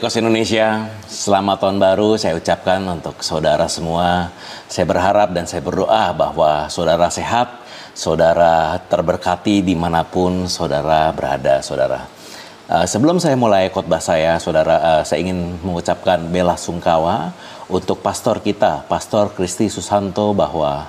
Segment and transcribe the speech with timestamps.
[0.00, 4.32] Kos Indonesia, selamat tahun baru saya ucapkan untuk saudara semua.
[4.64, 7.60] Saya berharap dan saya berdoa bahwa saudara sehat,
[7.92, 12.08] saudara terberkati di mana pun saudara berada, saudara.
[12.72, 17.36] Uh, sebelum saya mulai khotbah saya, saudara, uh, saya ingin mengucapkan bela sungkawa
[17.68, 20.88] untuk pastor kita, Pastor Kristi Susanto, bahwa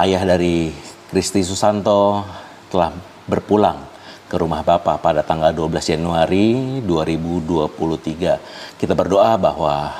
[0.00, 0.72] ayah dari
[1.12, 2.24] Kristi Susanto
[2.72, 2.88] telah
[3.28, 3.89] berpulang
[4.30, 8.78] ke rumah Bapak pada tanggal 12 Januari 2023.
[8.78, 9.90] Kita berdoa bahwa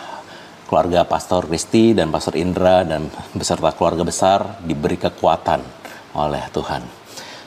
[0.70, 5.58] keluarga Pastor Kristi dan Pastor Indra dan beserta keluarga besar diberi kekuatan
[6.14, 6.82] oleh Tuhan.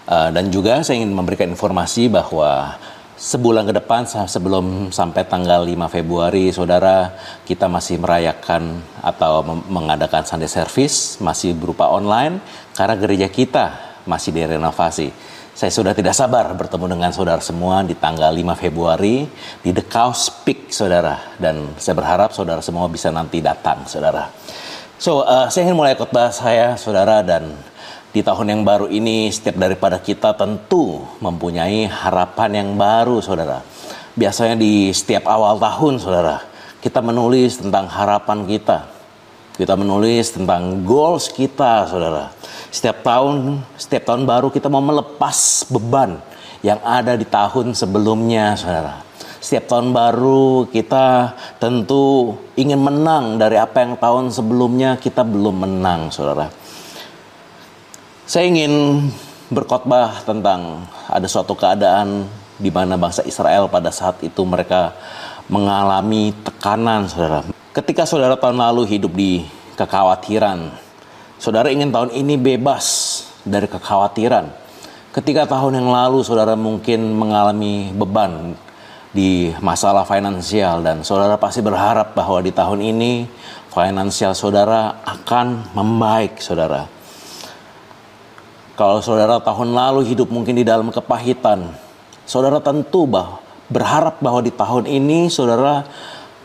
[0.03, 2.75] Uh, dan juga saya ingin memberikan informasi bahwa
[3.15, 7.15] sebulan ke depan sebelum sampai tanggal 5 Februari saudara
[7.47, 9.39] kita masih merayakan atau
[9.71, 12.43] mengadakan Sunday service masih berupa online
[12.75, 13.65] karena gereja kita
[14.03, 15.32] masih direnovasi.
[15.53, 19.29] Saya sudah tidak sabar bertemu dengan saudara semua di tanggal 5 Februari
[19.61, 21.37] di The Cows Peak, saudara.
[21.37, 24.33] Dan saya berharap saudara semua bisa nanti datang, saudara.
[24.97, 27.53] So, uh, saya ingin mulai khotbah saya, saudara, dan
[28.09, 33.61] di tahun yang baru ini setiap daripada kita tentu mempunyai harapan yang baru, saudara.
[34.17, 36.41] Biasanya di setiap awal tahun, saudara,
[36.81, 38.92] kita menulis tentang harapan kita.
[39.53, 42.33] Kita menulis tentang goals kita, saudara
[42.73, 46.17] setiap tahun, setiap tahun baru kita mau melepas beban
[46.65, 49.05] yang ada di tahun sebelumnya, saudara.
[49.37, 56.09] Setiap tahun baru kita tentu ingin menang dari apa yang tahun sebelumnya kita belum menang,
[56.09, 56.49] saudara.
[58.25, 59.05] Saya ingin
[59.53, 62.25] berkhotbah tentang ada suatu keadaan
[62.57, 64.97] di mana bangsa Israel pada saat itu mereka
[65.45, 67.62] mengalami tekanan, saudara.
[67.73, 69.41] Ketika saudara tahun lalu hidup di
[69.73, 70.83] kekhawatiran,
[71.43, 74.47] Saudara ingin tahun ini bebas dari kekhawatiran.
[75.11, 78.55] Ketika tahun yang lalu saudara mungkin mengalami beban
[79.11, 83.27] di masalah finansial dan saudara pasti berharap bahwa di tahun ini
[83.75, 86.87] finansial saudara akan membaik saudara.
[88.79, 91.75] Kalau saudara tahun lalu hidup mungkin di dalam kepahitan,
[92.23, 95.83] saudara tentu bah berharap bahwa di tahun ini saudara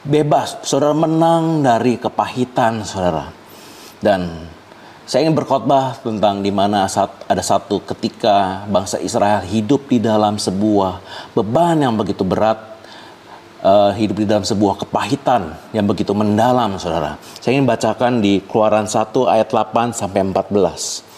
[0.05, 3.31] bebas, saudara menang dari kepahitan saudara.
[3.99, 4.47] Dan
[5.09, 11.01] saya ingin berkhotbah tentang di mana ada satu ketika bangsa Israel hidup di dalam sebuah
[11.33, 12.61] beban yang begitu berat,
[13.65, 17.17] uh, hidup di dalam sebuah kepahitan yang begitu mendalam, saudara.
[17.41, 21.09] Saya ingin bacakan di Keluaran 1 ayat 8 sampai 14.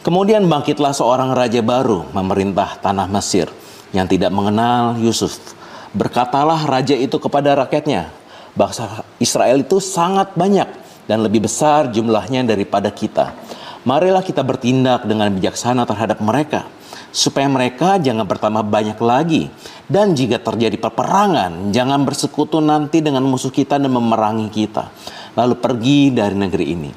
[0.00, 3.52] Kemudian bangkitlah seorang raja baru memerintah tanah Mesir
[3.92, 5.59] yang tidak mengenal Yusuf.
[5.90, 8.14] Berkatalah raja itu kepada rakyatnya,
[8.54, 10.70] bangsa Israel itu sangat banyak
[11.10, 13.34] dan lebih besar jumlahnya daripada kita.
[13.82, 16.70] Marilah kita bertindak dengan bijaksana terhadap mereka,
[17.10, 19.50] supaya mereka jangan bertambah banyak lagi.
[19.90, 24.94] Dan jika terjadi peperangan, jangan bersekutu nanti dengan musuh kita dan memerangi kita.
[25.34, 26.90] Lalu pergi dari negeri ini.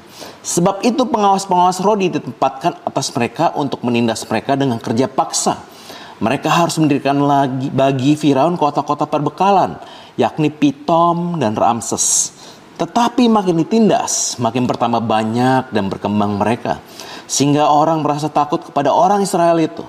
[0.44, 5.73] Sebab itu pengawas-pengawas roh ditempatkan atas mereka untuk menindas mereka dengan kerja paksa.
[6.24, 9.76] Mereka harus mendirikan lagi bagi Firaun kota-kota perbekalan,
[10.16, 12.32] yakni Pitom dan Ramses
[12.74, 16.82] tetapi makin ditindas, makin pertama banyak dan berkembang mereka.
[17.30, 19.86] Sehingga orang merasa takut kepada orang Israel itu.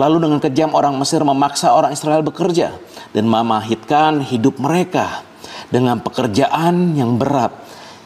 [0.00, 2.74] Lalu dengan kejam orang Mesir memaksa orang Israel bekerja
[3.14, 5.22] dan memahitkan hidup mereka
[5.68, 7.52] dengan pekerjaan yang berat,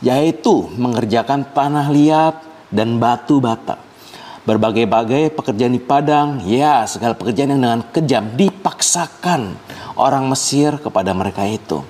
[0.04, 2.36] yaitu mengerjakan tanah liat
[2.68, 3.87] dan batu bata.
[4.48, 9.60] Berbagai-bagai pekerjaan di padang, ya segala pekerjaan yang dengan kejam dipaksakan
[10.00, 11.84] orang Mesir kepada mereka itu.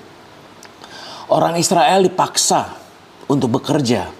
[1.30, 2.74] Orang Israel dipaksa
[3.30, 4.10] untuk bekerja.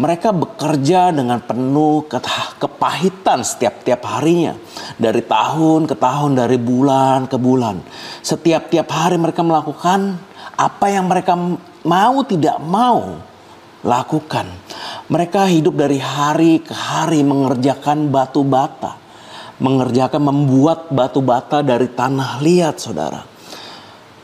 [0.00, 2.08] Mereka bekerja dengan penuh
[2.56, 4.56] kepahitan setiap-tiap harinya.
[4.96, 7.84] Dari tahun ke tahun, dari bulan ke bulan.
[8.24, 10.16] Setiap-tiap hari mereka melakukan
[10.56, 11.36] apa yang mereka
[11.84, 13.20] mau tidak mau
[13.84, 14.46] lakukan.
[15.10, 18.96] Mereka hidup dari hari ke hari mengerjakan batu bata.
[19.56, 23.36] Mengerjakan membuat batu bata dari tanah liat saudara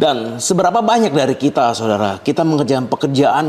[0.03, 3.47] dan seberapa banyak dari kita, saudara, kita mengerjakan pekerjaan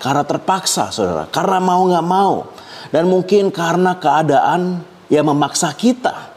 [0.00, 2.48] karena terpaksa, saudara, karena mau nggak mau,
[2.88, 4.80] dan mungkin karena keadaan
[5.12, 6.32] yang memaksa kita.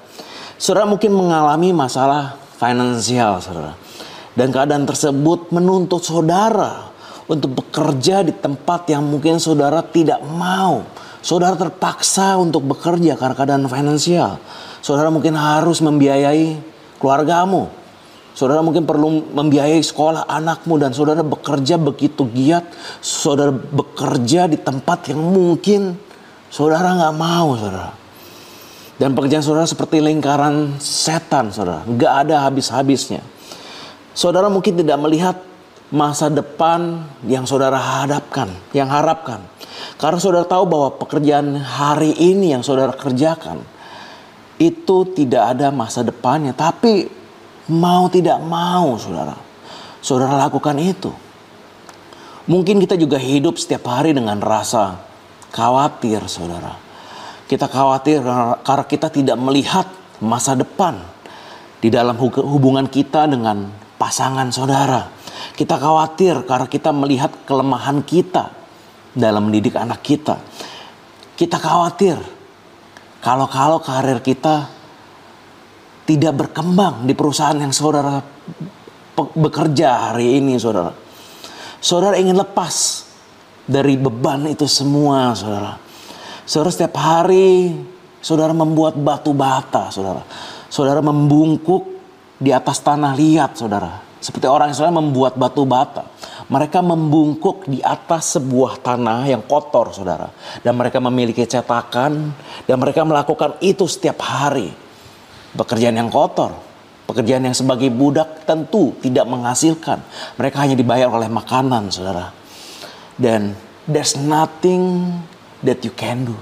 [0.60, 3.80] Saudara mungkin mengalami masalah finansial, saudara.
[4.36, 6.92] Dan keadaan tersebut menuntut saudara
[7.25, 10.86] untuk bekerja di tempat yang mungkin saudara tidak mau.
[11.25, 14.38] Saudara terpaksa untuk bekerja karena keadaan finansial.
[14.86, 16.62] Saudara mungkin harus membiayai
[17.01, 17.66] keluargamu.
[18.38, 22.69] Saudara mungkin perlu membiayai sekolah anakmu dan saudara bekerja begitu giat.
[23.01, 25.98] Saudara bekerja di tempat yang mungkin
[26.54, 27.89] saudara nggak mau, saudara.
[29.01, 31.81] Dan pekerjaan saudara seperti lingkaran setan, saudara.
[31.89, 33.25] Nggak ada habis-habisnya.
[34.13, 35.55] Saudara mungkin tidak melihat
[35.93, 39.43] masa depan yang saudara hadapkan, yang harapkan.
[40.01, 43.61] Karena saudara tahu bahwa pekerjaan hari ini yang saudara kerjakan
[44.57, 47.05] itu tidak ada masa depannya, tapi
[47.69, 49.35] mau tidak mau saudara,
[49.99, 51.11] saudara lakukan itu.
[52.45, 55.01] Mungkin kita juga hidup setiap hari dengan rasa
[55.49, 56.77] khawatir saudara.
[57.45, 58.21] Kita khawatir
[58.61, 59.85] karena kita tidak melihat
[60.21, 60.97] masa depan
[61.81, 65.14] di dalam hubungan kita dengan pasangan saudara.
[65.53, 68.50] Kita khawatir karena kita melihat kelemahan kita
[69.13, 70.42] dalam mendidik anak kita.
[71.38, 72.18] Kita khawatir
[73.21, 74.69] kalau-kalau karir kita
[76.06, 78.21] tidak berkembang di perusahaan yang saudara
[79.18, 80.94] bekerja hari ini saudara.
[81.81, 83.06] Saudara ingin lepas
[83.65, 85.81] dari beban itu semua saudara.
[86.45, 87.74] Saudara setiap hari
[88.21, 90.21] saudara membuat batu bata saudara.
[90.69, 91.97] Saudara membungkuk
[92.38, 94.05] di atas tanah liat saudara.
[94.25, 96.10] Seperti orang Israel membuat batu bata.
[96.50, 100.33] Mereka membungkuk di atas sebuah tanah yang kotor saudara.
[100.66, 102.33] Dan mereka memiliki cetakan
[102.66, 104.74] dan mereka melakukan itu setiap hari.
[105.54, 106.57] Pekerjaan yang kotor.
[107.06, 110.01] Pekerjaan yang sebagai budak tentu tidak menghasilkan.
[110.42, 112.33] Mereka hanya dibayar oleh makanan saudara.
[113.13, 113.54] Dan
[113.86, 115.13] there's nothing
[115.62, 116.33] that you can do.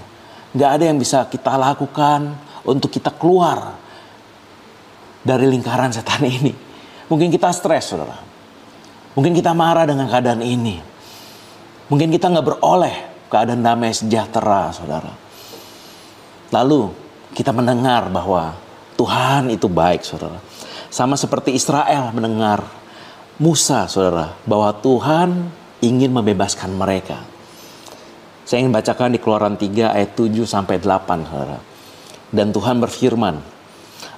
[0.55, 2.31] Gak ada yang bisa kita lakukan
[2.63, 3.75] untuk kita keluar
[5.19, 6.62] dari lingkaran setan ini.
[7.13, 8.17] Mungkin kita stres, saudara.
[9.13, 10.81] Mungkin kita marah dengan keadaan ini.
[11.93, 12.95] Mungkin kita nggak beroleh
[13.29, 15.13] keadaan damai sejahtera, saudara.
[16.49, 16.89] Lalu
[17.37, 18.57] kita mendengar bahwa
[18.97, 20.41] Tuhan itu baik, saudara.
[20.89, 22.65] Sama seperti Israel mendengar
[23.37, 25.53] Musa, saudara, bahwa Tuhan
[25.85, 27.21] ingin membebaskan mereka.
[28.41, 31.61] Saya ingin bacakan di Keluaran 3 ayat 7 sampai 8, saudara.
[32.33, 33.37] Dan Tuhan berfirman,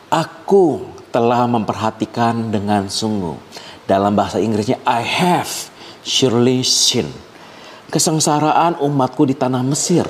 [0.07, 3.39] Aku telah memperhatikan dengan sungguh.
[3.87, 5.47] Dalam bahasa Inggrisnya, I have
[6.03, 7.07] surely seen.
[7.87, 10.03] Kesengsaraan umatku di tanah Mesir.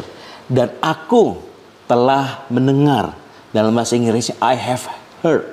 [0.49, 1.37] Dan aku
[1.85, 3.13] telah mendengar.
[3.53, 4.89] Dalam bahasa Inggrisnya, I have
[5.21, 5.45] heard.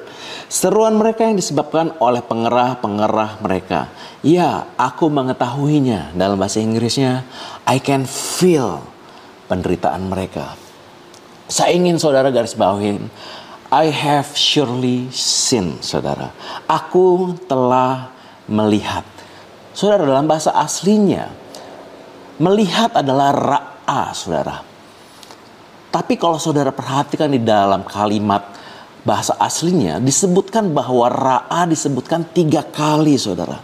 [0.49, 3.93] Seruan mereka yang disebabkan oleh pengerah-pengerah mereka.
[4.25, 6.17] Ya, aku mengetahuinya.
[6.17, 7.29] Dalam bahasa Inggrisnya,
[7.69, 8.81] I can feel
[9.53, 10.57] penderitaan mereka.
[11.53, 13.13] Saya ingin saudara garis bawahin
[13.73, 16.29] I have surely seen, saudara.
[16.69, 18.13] Aku telah
[18.45, 19.01] melihat.
[19.73, 21.33] Saudara, dalam bahasa aslinya,
[22.37, 24.61] melihat adalah ra'a, saudara.
[25.89, 28.45] Tapi kalau saudara perhatikan di dalam kalimat
[29.09, 33.57] bahasa aslinya, disebutkan bahwa ra'a disebutkan tiga kali, saudara.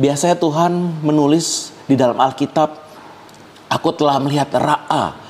[0.00, 2.80] Biasanya Tuhan menulis di dalam Alkitab,
[3.68, 5.28] aku telah melihat ra'a.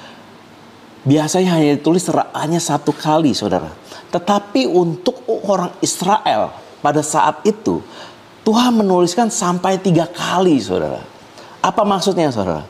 [1.00, 3.73] Biasanya hanya ditulis ra'anya satu kali, saudara.
[4.12, 6.52] Tetapi untuk orang Israel
[6.85, 7.81] pada saat itu
[8.44, 11.01] Tuhan menuliskan sampai tiga kali saudara.
[11.60, 12.65] Apa maksudnya saudara?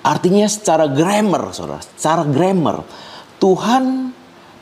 [0.00, 2.80] Artinya secara grammar saudara, secara grammar
[3.38, 4.10] Tuhan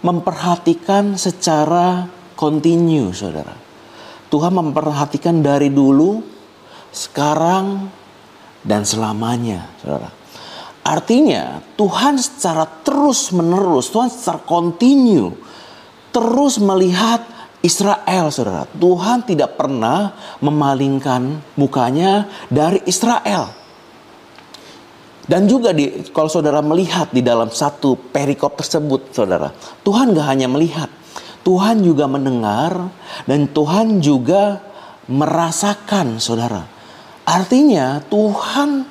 [0.03, 3.55] memperhatikan secara continue saudara.
[4.27, 6.19] Tuhan memperhatikan dari dulu,
[6.91, 7.89] sekarang,
[8.67, 10.11] dan selamanya saudara.
[10.87, 15.35] Artinya Tuhan secara terus menerus, Tuhan secara continue
[16.15, 17.27] terus melihat
[17.59, 18.71] Israel, saudara.
[18.71, 23.51] Tuhan tidak pernah memalingkan mukanya dari Israel.
[25.27, 29.51] Dan juga di, kalau saudara melihat di dalam satu perikop tersebut, saudara,
[29.83, 30.87] Tuhan gak hanya melihat,
[31.43, 32.95] Tuhan juga mendengar
[33.27, 34.63] dan Tuhan juga
[35.11, 36.63] merasakan, saudara.
[37.27, 38.87] Artinya Tuhan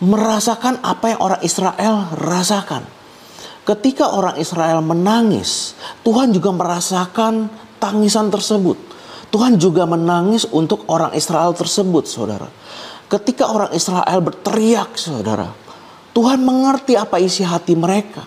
[0.00, 2.82] merasakan apa yang orang Israel rasakan.
[3.68, 8.76] Ketika orang Israel menangis, Tuhan juga merasakan tangisan tersebut.
[9.30, 12.48] Tuhan juga menangis untuk orang Israel tersebut, saudara.
[13.06, 15.46] Ketika orang Israel berteriak, saudara,
[16.10, 18.26] Tuhan mengerti apa isi hati mereka.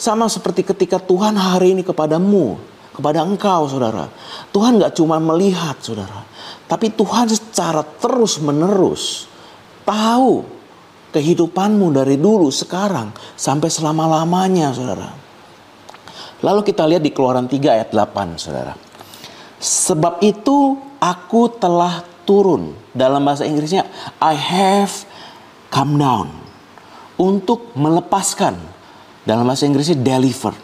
[0.00, 2.56] Sama seperti ketika Tuhan hari ini kepadamu,
[2.96, 4.08] kepada engkau, saudara.
[4.48, 6.24] Tuhan gak cuma melihat, saudara.
[6.64, 9.26] Tapi Tuhan secara terus menerus
[9.84, 10.59] tahu
[11.10, 15.10] kehidupanmu dari dulu sekarang sampai selama-lamanya saudara.
[16.40, 18.72] Lalu kita lihat di keluaran 3 ayat 8 saudara.
[19.60, 22.72] Sebab itu aku telah turun.
[22.96, 23.84] Dalam bahasa Inggrisnya,
[24.22, 25.04] I have
[25.68, 26.32] come down.
[27.20, 28.56] Untuk melepaskan.
[29.28, 30.56] Dalam bahasa Inggrisnya, deliver.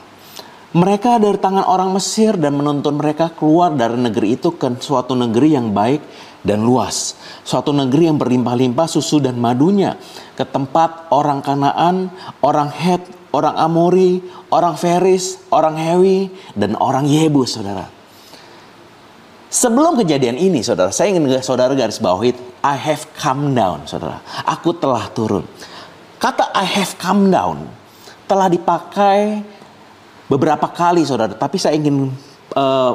[0.76, 5.56] Mereka dari tangan orang Mesir dan menuntun mereka keluar dari negeri itu ke suatu negeri
[5.56, 6.04] yang baik
[6.44, 7.16] dan luas.
[7.48, 9.96] Suatu negeri yang berlimpah-limpah susu dan madunya.
[10.36, 12.12] Ke tempat orang Kanaan,
[12.44, 13.00] orang Het,
[13.32, 14.20] orang Amori,
[14.52, 17.88] orang Feris, orang Hewi, dan orang Yebus, saudara.
[19.48, 24.20] Sebelum kejadian ini, saudara, saya ingin saudara garis bawahi, I have come down, saudara.
[24.44, 25.48] Aku telah turun.
[26.20, 27.64] Kata I have come down
[28.28, 29.40] telah dipakai
[30.26, 31.34] beberapa kali, saudara.
[31.34, 32.10] Tapi saya ingin
[32.54, 32.92] uh,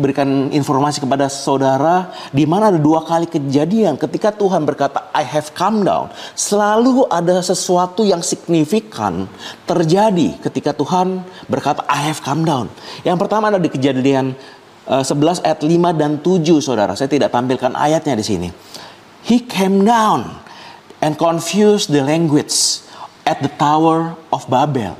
[0.00, 5.52] berikan informasi kepada saudara di mana ada dua kali kejadian ketika Tuhan berkata I have
[5.52, 6.08] come down.
[6.32, 9.28] Selalu ada sesuatu yang signifikan
[9.68, 12.72] terjadi ketika Tuhan berkata I have come down.
[13.04, 14.32] Yang pertama ada di kejadian
[14.88, 16.92] uh, eh, 11 ayat 5 dan 7 saudara.
[16.96, 18.48] Saya tidak tampilkan ayatnya di sini.
[19.22, 20.26] He came down
[20.98, 22.82] and confused the language
[23.22, 24.98] at the tower of Babel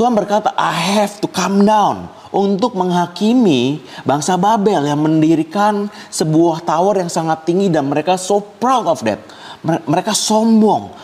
[0.00, 7.04] Tuhan berkata I have to come down untuk menghakimi bangsa Babel yang mendirikan sebuah tower
[7.04, 9.20] yang sangat tinggi dan mereka so proud of that.
[9.60, 10.96] Mereka sombong.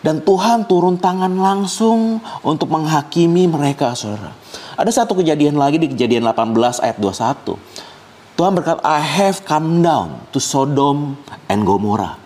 [0.00, 4.32] Dan Tuhan turun tangan langsung untuk menghakimi mereka, saudara.
[4.80, 7.52] Ada satu kejadian lagi di kejadian 18 ayat 21.
[8.32, 11.20] Tuhan berkata, I have come down to Sodom
[11.52, 12.16] and Gomorrah.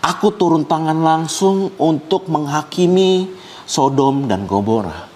[0.00, 5.10] Aku turun tangan langsung untuk menghakimi Sodom dan Gomorrah.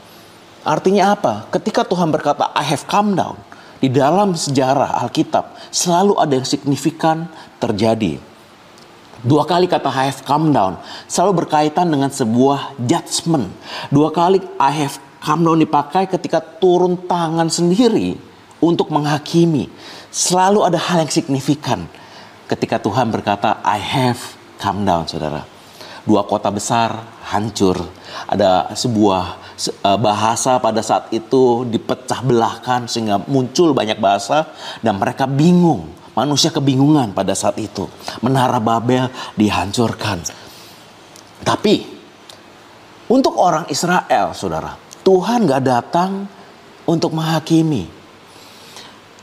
[0.67, 1.49] Artinya apa?
[1.49, 3.39] Ketika Tuhan berkata, I have come down.
[3.81, 8.21] Di dalam sejarah Alkitab selalu ada yang signifikan terjadi.
[9.21, 13.53] Dua kali kata I have come down selalu berkaitan dengan sebuah judgment.
[13.89, 18.17] Dua kali I have come down dipakai ketika turun tangan sendiri
[18.61, 19.69] untuk menghakimi.
[20.13, 21.89] Selalu ada hal yang signifikan
[22.49, 24.21] ketika Tuhan berkata I have
[24.61, 25.45] come down saudara.
[26.05, 27.77] Dua kota besar hancur.
[28.31, 34.49] Ada sebuah Eh, bahasa pada saat itu dipecah belahkan sehingga muncul banyak bahasa
[34.81, 35.85] dan mereka bingung.
[36.17, 37.85] Manusia kebingungan pada saat itu.
[38.25, 40.25] Menara Babel dihancurkan.
[41.45, 41.85] Tapi
[43.13, 46.25] untuk orang Israel, saudara, Tuhan gak datang
[46.89, 47.85] untuk menghakimi.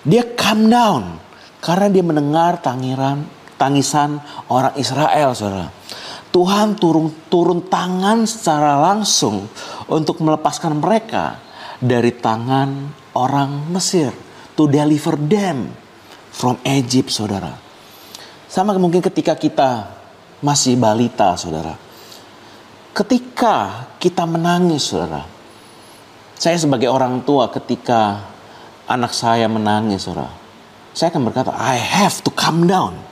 [0.06, 1.18] Dia come down
[1.66, 3.26] karena dia mendengar tangiran,
[3.58, 4.22] tangisan
[4.54, 5.74] orang Israel, saudara.
[6.38, 9.50] Tuhan turun turun tangan secara langsung
[9.90, 11.42] untuk melepaskan mereka
[11.82, 14.14] dari tangan orang Mesir
[14.54, 15.74] to deliver them
[16.30, 17.58] from Egypt, saudara.
[18.46, 19.90] Sama mungkin ketika kita
[20.46, 21.74] masih balita, saudara.
[22.94, 25.26] Ketika kita menangis, saudara.
[26.38, 28.22] Saya sebagai orang tua ketika
[28.86, 30.30] anak saya menangis, saudara.
[30.94, 33.07] Saya akan berkata, I have to come down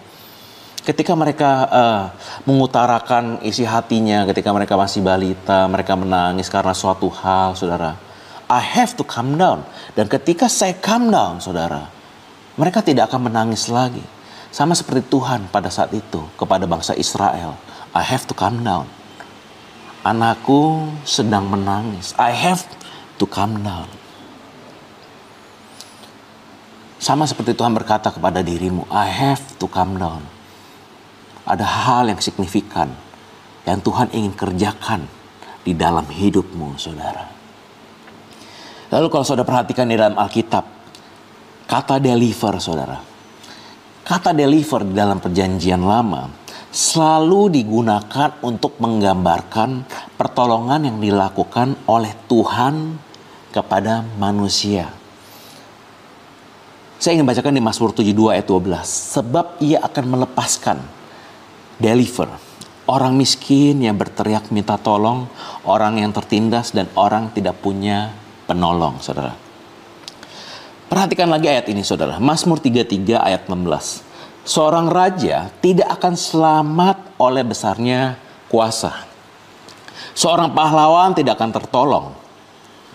[0.86, 2.04] ketika mereka uh,
[2.46, 7.98] mengutarakan isi hatinya ketika mereka masih balita, mereka menangis karena suatu hal, saudara.
[8.46, 9.65] I have to come down.
[9.98, 11.89] Dan ketika saya come down, saudara,
[12.62, 14.06] mereka tidak akan menangis lagi.
[14.54, 17.58] Sama seperti Tuhan pada saat itu kepada bangsa Israel.
[17.92, 18.86] I have to come down.
[20.06, 22.13] Anakku sedang menangis.
[22.22, 22.62] I have
[23.18, 23.89] to come down.
[27.01, 30.35] Sama seperti Tuhan berkata kepada dirimu, I have to come down
[31.46, 32.90] ada hal yang signifikan
[33.66, 35.02] yang Tuhan ingin kerjakan
[35.66, 37.25] di dalam hidupmu, saudara.
[38.94, 40.66] Lalu kalau saudara perhatikan di dalam Alkitab,
[41.66, 42.98] kata deliver, saudara.
[44.06, 46.30] Kata deliver di dalam perjanjian lama
[46.70, 53.02] selalu digunakan untuk menggambarkan pertolongan yang dilakukan oleh Tuhan
[53.50, 54.92] kepada manusia.
[57.02, 58.86] Saya ingin bacakan di Mazmur 72 ayat 12.
[58.86, 60.78] Sebab ia akan melepaskan
[61.79, 62.29] deliver.
[62.86, 65.25] Orang miskin yang berteriak minta tolong,
[65.65, 68.13] orang yang tertindas dan orang tidak punya
[68.46, 69.34] penolong, saudara.
[70.86, 72.22] Perhatikan lagi ayat ini, saudara.
[72.22, 74.05] Mazmur 33 ayat 16.
[74.46, 78.94] Seorang raja tidak akan selamat oleh besarnya kuasa.
[80.13, 82.08] Seorang pahlawan tidak akan tertolong,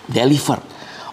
[0.07, 0.63] deliver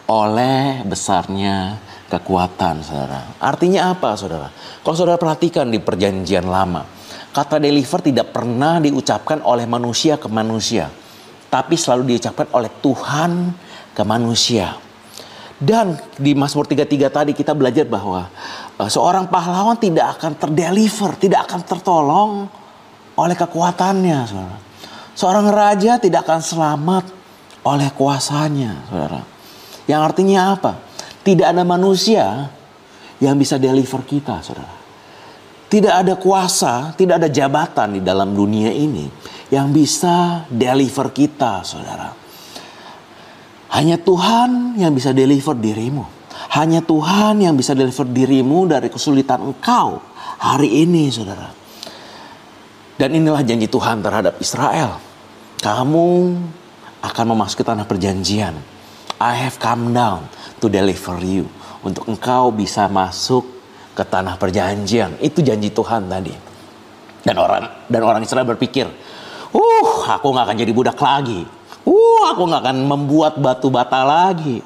[0.05, 3.36] oleh besarnya kekuatan, saudara.
[3.41, 4.53] Artinya apa, saudara?
[4.86, 6.86] Kalau saudara perhatikan di perjanjian lama,
[7.38, 10.89] Kata deliver tidak pernah diucapkan oleh manusia ke manusia,
[11.53, 13.53] tapi selalu diucapkan oleh Tuhan
[13.94, 14.74] ke manusia.
[15.53, 18.25] Dan di Mazmur 33 tadi kita belajar bahwa
[18.82, 22.32] uh, seorang pahlawan tidak akan terdeliver, tidak akan tertolong
[23.13, 24.58] oleh kekuatannya, saudara.
[25.13, 27.06] Seorang raja tidak akan selamat
[27.70, 29.22] oleh kuasanya, saudara.
[29.86, 30.74] Yang artinya apa?
[31.22, 32.50] Tidak ada manusia
[33.22, 34.76] yang bisa deliver kita, saudara.
[35.67, 39.12] Tidak ada kuasa, tidak ada jabatan di dalam dunia ini
[39.51, 42.15] yang bisa deliver kita, saudara.
[43.75, 46.07] Hanya Tuhan yang bisa deliver dirimu.
[46.55, 50.00] Hanya Tuhan yang bisa deliver dirimu dari kesulitan engkau
[50.39, 51.51] hari ini, saudara.
[52.95, 55.03] Dan inilah janji Tuhan terhadap Israel.
[55.59, 56.07] Kamu
[57.03, 58.55] akan memasuki tanah perjanjian.
[59.19, 60.31] I have come down
[60.63, 61.50] to deliver you.
[61.83, 63.56] Untuk engkau bisa masuk
[63.98, 65.18] ke tanah perjanjian.
[65.18, 66.30] Itu janji Tuhan tadi.
[67.25, 68.86] Dan orang dan orang Israel berpikir,
[69.51, 71.42] uh, aku nggak akan jadi budak lagi.
[71.82, 74.62] Uh, aku nggak akan membuat batu bata lagi.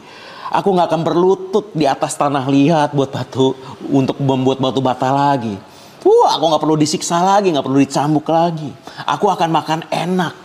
[0.51, 3.55] Aku nggak akan berlutut di atas tanah liat buat batu
[3.87, 5.55] untuk membuat batu bata lagi.
[6.03, 8.67] Uh, aku nggak perlu disiksa lagi, nggak perlu dicambuk lagi.
[9.07, 10.35] Aku akan makan enak.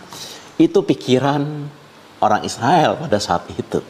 [0.57, 1.43] Itu pikiran
[2.23, 3.83] orang Israel pada saat itu.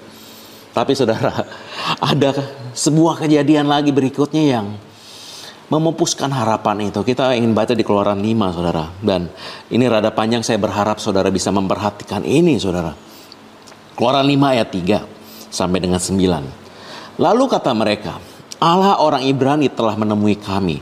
[0.73, 1.31] Tapi saudara,
[2.11, 2.33] ada
[2.73, 4.67] sebuah kejadian lagi berikutnya yang
[5.67, 7.03] memupuskan harapan itu.
[7.03, 8.85] Kita ingin baca di Keluaran 5, saudara.
[9.03, 9.27] Dan
[9.71, 12.95] ini rada panjang, saya berharap saudara bisa memperhatikan ini, saudara.
[13.97, 17.19] Keluaran 5 ayat 3 sampai dengan 9.
[17.19, 18.21] Lalu kata mereka,
[18.61, 20.79] Allah orang Ibrani telah menemui kami.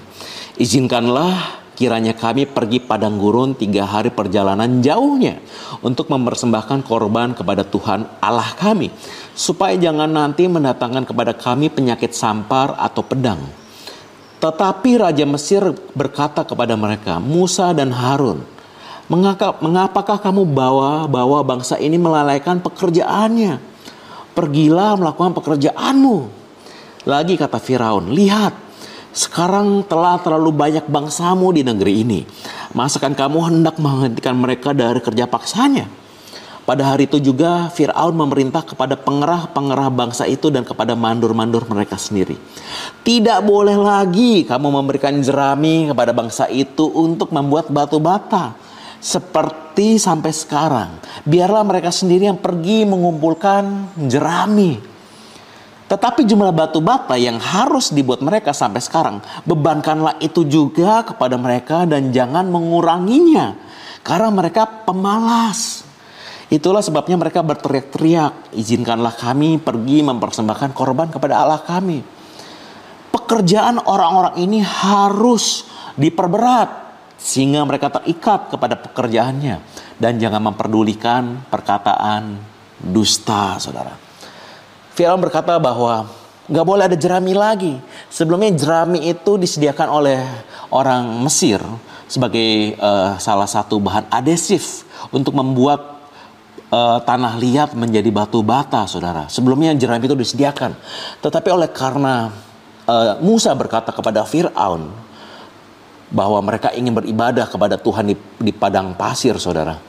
[0.56, 5.44] Izinkanlah kiranya kami pergi padang gurun tiga hari perjalanan jauhnya
[5.84, 8.88] untuk mempersembahkan korban kepada Tuhan Allah kami
[9.36, 13.65] supaya jangan nanti mendatangkan kepada kami penyakit sampar atau pedang.
[14.46, 18.46] Tetapi Raja Mesir berkata kepada mereka, Musa dan Harun,
[19.10, 23.58] mengapakah kamu bawa-bawa bangsa ini melalaikan pekerjaannya?
[24.38, 26.30] Pergilah melakukan pekerjaanmu.
[27.10, 28.54] Lagi kata Firaun, lihat
[29.18, 32.22] sekarang telah terlalu banyak bangsamu di negeri ini.
[32.78, 35.90] Masakan kamu hendak menghentikan mereka dari kerja paksanya?
[36.66, 42.34] Pada hari itu juga Fir'aun memerintah kepada pengerah-pengerah bangsa itu dan kepada mandur-mandur mereka sendiri.
[43.06, 48.58] Tidak boleh lagi kamu memberikan jerami kepada bangsa itu untuk membuat batu bata.
[48.98, 50.90] Seperti sampai sekarang.
[51.22, 54.82] Biarlah mereka sendiri yang pergi mengumpulkan jerami.
[55.86, 61.86] Tetapi jumlah batu bata yang harus dibuat mereka sampai sekarang, bebankanlah itu juga kepada mereka
[61.86, 63.54] dan jangan menguranginya.
[64.02, 65.75] Karena mereka pemalas.
[66.46, 72.06] Itulah sebabnya mereka berteriak-teriak, izinkanlah kami pergi mempersembahkan korban kepada Allah kami.
[73.10, 75.66] Pekerjaan orang-orang ini harus
[75.98, 76.86] diperberat
[77.18, 79.58] sehingga mereka terikat kepada pekerjaannya
[79.98, 82.38] dan jangan memperdulikan perkataan
[82.78, 83.98] dusta, saudara.
[84.94, 86.06] Firaun berkata bahwa
[86.46, 87.74] nggak boleh ada jerami lagi.
[88.14, 90.22] Sebelumnya jerami itu disediakan oleh
[90.70, 91.58] orang Mesir
[92.06, 95.95] sebagai uh, salah satu bahan adesif untuk membuat
[96.76, 99.32] uh, tanah liat menjadi batu bata, saudara.
[99.32, 100.76] Sebelumnya jerami itu disediakan,
[101.24, 102.36] tetapi oleh karena
[102.86, 104.92] uh, Musa berkata kepada Fir'aun
[106.12, 109.80] bahwa mereka ingin beribadah kepada Tuhan di, di padang pasir, saudara.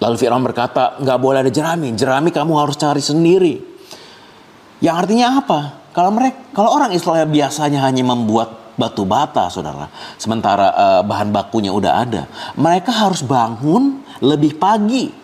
[0.00, 3.54] Lalu Fir'aun berkata, nggak boleh ada jerami, jerami kamu harus cari sendiri.
[4.82, 5.60] Yang artinya apa?
[5.94, 9.86] Kalau mereka, kalau orang Israel biasanya hanya membuat batu bata, saudara.
[10.18, 12.26] Sementara uh, bahan bakunya udah ada,
[12.58, 15.23] mereka harus bangun lebih pagi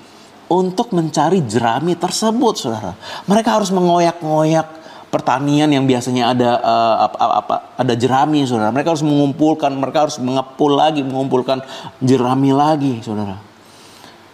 [0.50, 2.98] untuk mencari jerami tersebut, saudara.
[3.30, 4.82] Mereka harus mengoyak-ngoyak
[5.14, 8.74] pertanian yang biasanya ada uh, apa, apa, ada jerami, saudara.
[8.74, 11.62] Mereka harus mengumpulkan, mereka harus mengepul lagi, mengumpulkan
[12.02, 13.38] jerami lagi, saudara.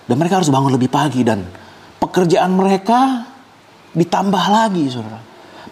[0.08, 1.44] Dan mereka harus bangun lebih pagi dan
[2.00, 3.28] pekerjaan mereka
[3.92, 5.20] ditambah lagi, saudara.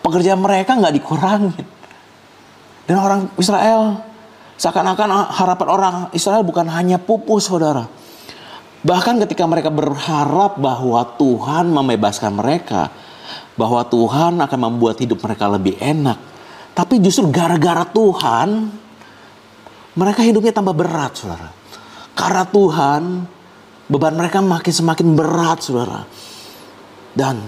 [0.05, 1.57] Pekerjaan mereka nggak dikurangin.
[2.85, 3.97] Dan orang Israel
[4.61, 8.04] seakan-akan harapan orang Israel bukan hanya pupus, saudara
[8.85, 12.93] Bahkan ketika mereka berharap bahwa Tuhan membebaskan mereka,
[13.57, 16.21] bahwa Tuhan akan membuat hidup mereka lebih enak,
[16.77, 18.69] tapi justru gara-gara Tuhan,
[19.97, 21.49] mereka hidupnya tambah berat, saudara.
[22.13, 23.03] Karena Tuhan,
[23.89, 26.05] beban mereka makin semakin berat, saudara.
[27.17, 27.41] Dan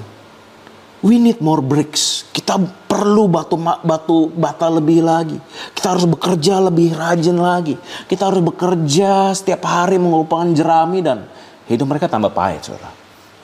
[1.06, 2.26] we need more bricks.
[2.34, 2.58] Kita
[2.90, 5.38] perlu batu batu bata lebih lagi.
[5.70, 7.78] Kita harus bekerja lebih rajin lagi.
[8.10, 11.30] Kita harus bekerja setiap hari mengumpulkan jerami dan
[11.70, 12.90] hidup mereka tambah pahit, saudara.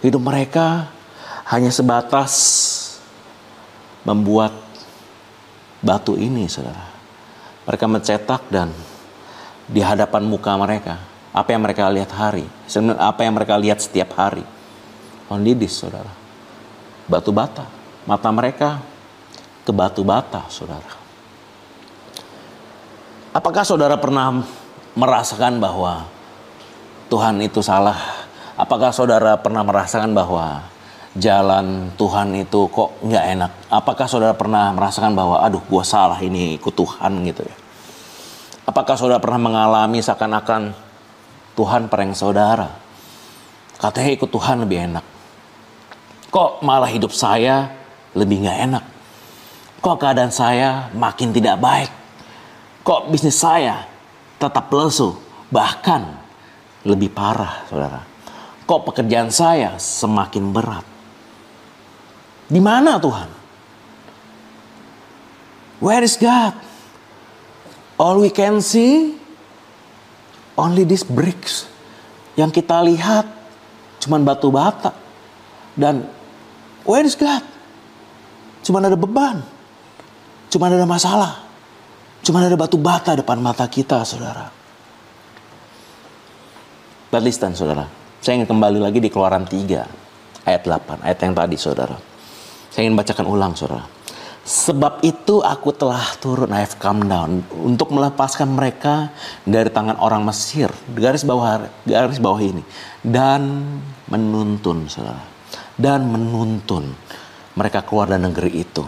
[0.02, 0.90] Hidup mereka
[1.54, 2.34] hanya sebatas
[4.02, 4.50] membuat
[5.78, 6.90] batu ini, saudara.
[7.62, 8.74] Mereka mencetak dan
[9.70, 10.98] di hadapan muka mereka,
[11.30, 12.42] apa yang mereka lihat hari,
[12.98, 14.42] apa yang mereka lihat setiap hari.
[15.30, 16.21] Only saudara.
[17.12, 17.68] Batu bata.
[18.08, 18.80] Mata mereka
[19.68, 20.88] ke batu bata, saudara.
[23.36, 24.40] Apakah saudara pernah
[24.96, 26.08] merasakan bahwa
[27.12, 28.24] Tuhan itu salah?
[28.56, 30.64] Apakah saudara pernah merasakan bahwa
[31.12, 33.52] jalan Tuhan itu kok nggak enak?
[33.68, 37.56] Apakah saudara pernah merasakan bahwa aduh gua salah ini ikut Tuhan gitu ya?
[38.64, 40.72] Apakah saudara pernah mengalami seakan-akan
[41.56, 42.72] Tuhan pereng saudara?
[43.76, 45.11] Katanya ikut Tuhan lebih enak.
[46.32, 47.68] Kok malah hidup saya
[48.16, 48.84] lebih nggak enak?
[49.84, 51.92] Kok keadaan saya makin tidak baik?
[52.80, 53.84] Kok bisnis saya
[54.40, 55.12] tetap lesu?
[55.52, 56.02] Bahkan
[56.88, 58.00] lebih parah, saudara.
[58.64, 60.86] Kok pekerjaan saya semakin berat?
[62.48, 63.28] Di mana Tuhan?
[65.84, 66.56] Where is God?
[68.00, 69.20] All we can see
[70.56, 71.68] only these bricks.
[72.40, 73.28] Yang kita lihat
[74.00, 74.96] cuman batu bata.
[75.76, 76.21] Dan
[76.86, 77.42] where is God?
[78.62, 79.42] Cuman ada beban.
[80.52, 81.42] Cuman ada masalah.
[82.22, 84.46] Cuman ada batu bata depan mata kita, saudara.
[87.10, 87.90] But listen, saudara.
[88.22, 91.02] Saya ingin kembali lagi di keluaran 3, ayat 8.
[91.02, 91.96] Ayat yang tadi, saudara.
[92.70, 93.82] Saya ingin bacakan ulang, saudara.
[94.42, 99.10] Sebab itu aku telah turun, I have come down untuk melepaskan mereka
[99.46, 100.70] dari tangan orang Mesir.
[100.94, 102.62] Garis bawah garis bawah ini
[103.06, 103.62] dan
[104.10, 105.31] menuntun, saudara.
[105.76, 106.92] Dan menuntun
[107.56, 108.84] mereka keluar dari negeri itu.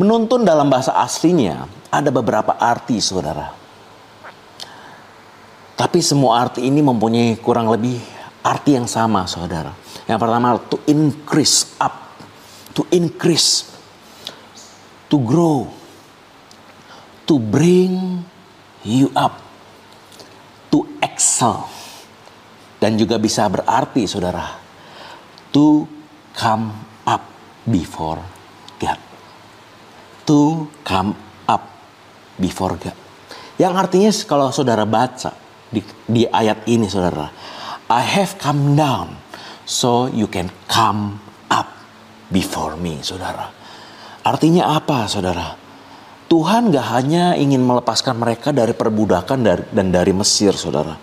[0.00, 3.52] Menuntun dalam bahasa aslinya ada beberapa arti, saudara.
[5.76, 7.98] Tapi semua arti ini mempunyai kurang lebih
[8.42, 9.74] arti yang sama, saudara.
[10.06, 12.02] Yang pertama, to increase up
[12.72, 13.68] to increase,
[15.12, 15.68] to grow,
[17.28, 18.24] to bring
[18.82, 19.40] you up,
[20.72, 21.68] to excel.
[22.80, 24.58] Dan juga bisa berarti saudara,
[25.52, 25.86] to
[26.34, 26.72] come
[27.06, 27.22] up
[27.68, 28.20] before
[28.80, 29.00] God.
[30.26, 31.14] To come
[31.46, 31.62] up
[32.40, 32.96] before God.
[33.60, 35.36] Yang artinya kalau saudara baca
[35.68, 37.28] di, di ayat ini saudara,
[37.92, 39.20] I have come down
[39.68, 41.22] so you can come
[42.32, 43.52] before me, saudara.
[44.24, 45.60] Artinya apa, saudara?
[46.32, 50.96] Tuhan gak hanya ingin melepaskan mereka dari perbudakan dan dari Mesir, saudara.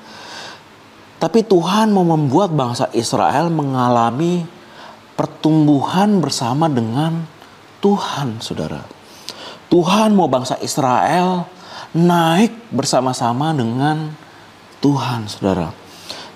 [1.19, 4.47] Tapi Tuhan mau membuat bangsa Israel mengalami
[5.19, 7.27] pertumbuhan bersama dengan
[7.83, 8.87] Tuhan, saudara.
[9.67, 11.43] Tuhan mau bangsa Israel
[11.91, 14.15] naik bersama-sama dengan
[14.79, 15.75] Tuhan, saudara.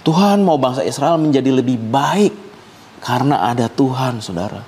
[0.04, 2.36] Tuhan mau bangsa Israel menjadi lebih baik
[3.00, 4.68] karena ada Tuhan, saudara.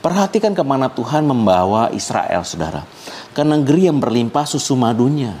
[0.00, 2.80] Perhatikan ke mana Tuhan membawa Israel, saudara.
[3.36, 5.36] Ke negeri yang berlimpah susu madunya.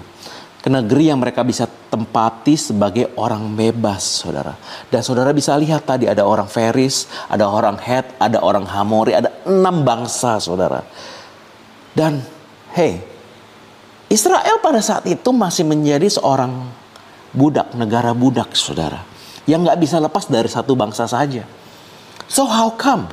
[0.60, 4.54] Ke negeri yang mereka bisa tempati sebagai orang bebas, saudara.
[4.92, 9.32] Dan saudara bisa lihat tadi ada orang Feris, ada orang Het, ada orang Hamori, ada
[9.48, 10.84] enam bangsa, saudara.
[11.96, 12.20] Dan,
[12.76, 13.00] hey,
[14.08, 16.68] Israel pada saat itu masih menjadi seorang
[17.32, 19.04] budak, negara budak, saudara.
[19.48, 21.44] Yang nggak bisa lepas dari satu bangsa saja.
[22.28, 23.08] So how come?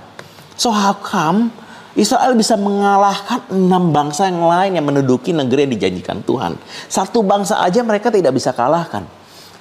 [0.59, 1.51] So how come
[1.95, 6.59] Israel bisa mengalahkan enam bangsa yang lain yang menduduki negeri yang dijanjikan Tuhan.
[6.91, 9.07] Satu bangsa aja mereka tidak bisa kalahkan.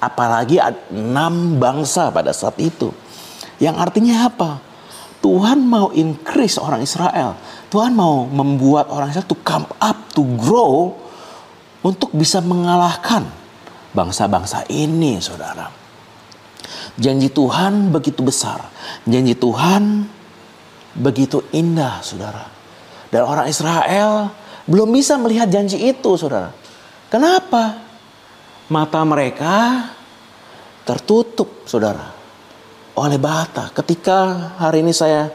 [0.03, 0.59] Apalagi
[0.90, 2.90] enam bangsa pada saat itu.
[3.62, 4.59] Yang artinya apa?
[5.23, 7.38] Tuhan mau increase orang Israel.
[7.70, 11.01] Tuhan mau membuat orang Israel to come up, to grow.
[11.85, 13.29] Untuk bisa mengalahkan
[13.94, 15.70] bangsa-bangsa ini saudara.
[16.99, 18.73] Janji Tuhan begitu besar.
[19.05, 20.09] Janji Tuhan
[20.95, 22.47] begitu indah, saudara.
[23.11, 24.31] Dan orang Israel
[24.67, 26.55] belum bisa melihat janji itu, saudara.
[27.11, 27.85] Kenapa?
[28.71, 29.87] Mata mereka
[30.89, 32.11] tertutup, saudara,
[32.97, 33.71] oleh bata.
[33.75, 35.29] Ketika hari ini saya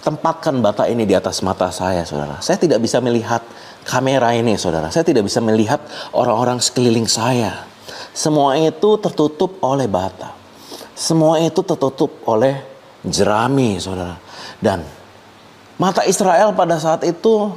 [0.00, 3.42] tempatkan bata ini di atas mata saya, saudara, saya tidak bisa melihat
[3.82, 4.88] kamera ini, saudara.
[4.94, 5.82] Saya tidak bisa melihat
[6.14, 7.66] orang-orang sekeliling saya.
[8.16, 10.32] Semua itu tertutup oleh bata.
[10.96, 12.56] Semua itu tertutup oleh
[13.04, 14.16] jerami, saudara.
[14.56, 14.95] Dan
[15.76, 17.52] Mata Israel pada saat itu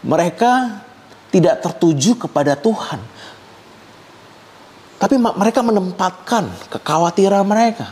[0.00, 0.80] mereka
[1.28, 3.00] tidak tertuju kepada Tuhan.
[5.00, 7.88] Tapi mereka menempatkan kekhawatiran mereka.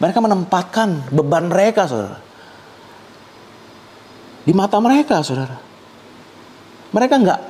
[0.00, 2.20] Mereka menempatkan beban mereka, saudara.
[4.48, 5.60] Di mata mereka, saudara.
[6.88, 7.40] Mereka nggak,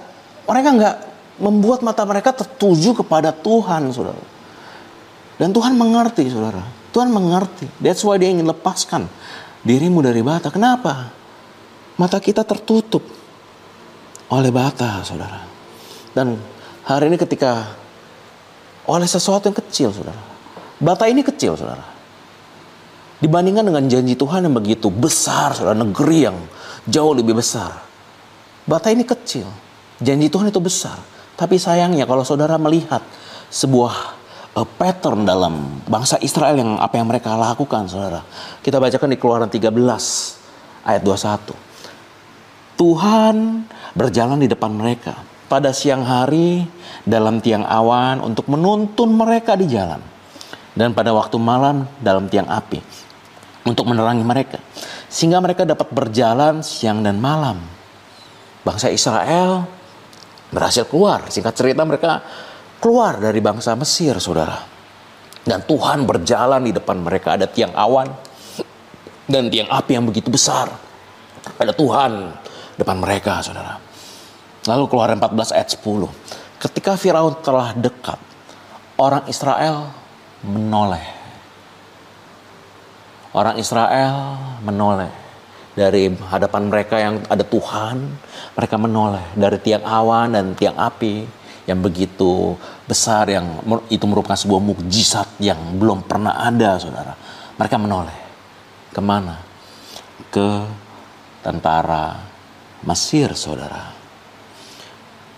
[0.50, 0.96] mereka nggak
[1.38, 4.18] membuat mata mereka tertuju kepada Tuhan, saudara.
[5.38, 6.64] Dan Tuhan mengerti, saudara.
[6.90, 7.70] Tuhan mengerti.
[7.78, 9.06] That's why dia ingin lepaskan
[9.62, 10.50] dirimu dari bata.
[10.50, 11.14] Kenapa?
[11.98, 13.02] Mata kita tertutup
[14.30, 15.42] oleh bata, saudara.
[16.14, 16.38] Dan
[16.86, 17.74] hari ini ketika
[18.86, 20.22] oleh sesuatu yang kecil, saudara.
[20.78, 21.82] Bata ini kecil, saudara.
[23.18, 25.74] Dibandingkan dengan janji Tuhan yang begitu besar, saudara.
[25.74, 26.38] Negeri yang
[26.86, 27.82] jauh lebih besar.
[28.62, 29.50] Bata ini kecil.
[29.98, 31.02] Janji Tuhan itu besar.
[31.34, 33.02] Tapi sayangnya kalau saudara melihat
[33.50, 33.94] sebuah
[34.54, 38.22] a pattern dalam bangsa Israel yang apa yang mereka lakukan, saudara.
[38.62, 39.66] Kita bacakan di Keluaran 13
[40.86, 41.67] ayat 21.
[42.78, 43.66] Tuhan
[43.98, 45.18] berjalan di depan mereka
[45.50, 46.62] pada siang hari
[47.02, 49.98] dalam tiang awan untuk menuntun mereka di jalan
[50.78, 52.78] dan pada waktu malam dalam tiang api
[53.66, 54.62] untuk menerangi mereka
[55.10, 57.58] sehingga mereka dapat berjalan siang dan malam.
[58.62, 59.64] Bangsa Israel
[60.52, 61.24] berhasil keluar.
[61.32, 62.20] Singkat cerita mereka
[62.76, 64.60] keluar dari bangsa Mesir, saudara.
[65.48, 67.40] Dan Tuhan berjalan di depan mereka.
[67.40, 68.12] Ada tiang awan
[69.24, 70.68] dan tiang api yang begitu besar.
[71.56, 72.12] Ada Tuhan
[72.78, 73.76] depan mereka, saudara.
[74.64, 76.08] Lalu keluar 14 ayat 10.
[76.58, 78.18] Ketika Firaun telah dekat,
[78.98, 79.90] orang Israel
[80.46, 81.18] menoleh.
[83.34, 85.10] Orang Israel menoleh
[85.76, 88.02] dari hadapan mereka yang ada Tuhan,
[88.58, 91.38] mereka menoleh dari tiang awan dan tiang api
[91.68, 92.56] yang begitu
[92.88, 93.60] besar yang
[93.92, 97.12] itu merupakan sebuah mukjizat yang belum pernah ada saudara
[97.60, 98.18] mereka menoleh
[98.88, 99.36] ke mana
[100.32, 100.64] ke
[101.44, 102.16] tentara
[102.84, 103.94] Mesir saudara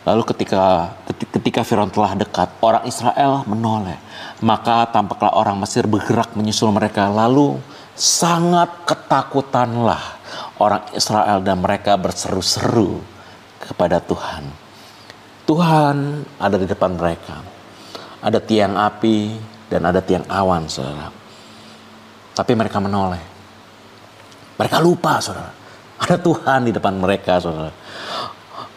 [0.05, 0.97] lalu ketika
[1.33, 4.01] ketika Firaun telah dekat orang Israel menoleh
[4.41, 7.61] maka tampaklah orang Mesir bergerak menyusul mereka lalu
[7.95, 10.21] sangat ketakutanlah
[10.57, 13.05] orang Israel dan mereka berseru-seru
[13.61, 14.71] kepada Tuhan
[15.51, 17.43] Tuhan ada di depan mereka.
[18.23, 19.35] Ada tiang api
[19.67, 21.11] dan ada tiang awan, saudara.
[22.39, 23.19] Tapi mereka menoleh.
[24.55, 25.51] Mereka lupa, saudara.
[26.01, 27.73] Ada Tuhan di depan mereka, saudara.